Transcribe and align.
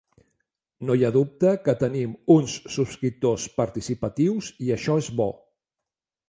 No 0.89 0.93
hi 0.99 1.03
ha 1.05 1.11
dubte 1.17 1.51
que 1.67 1.75
tenim 1.83 2.15
uns 2.37 2.55
subscriptors 2.77 3.45
participatius 3.61 4.49
i 4.69 4.73
això 4.79 4.97
és 5.05 5.13
bo. 5.21 5.29